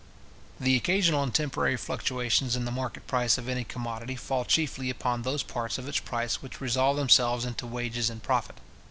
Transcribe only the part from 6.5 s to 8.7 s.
resolve themselves into wages and profit.